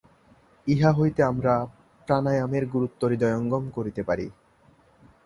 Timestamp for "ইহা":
0.67-0.91